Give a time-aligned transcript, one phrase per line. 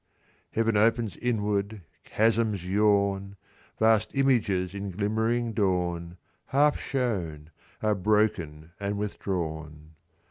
[0.53, 3.35] "Heaven opens inward, chasms yawn.
[3.77, 7.51] Vast images in glimmering dawn, Half shown,
[7.83, 9.91] are broken and withdrawn.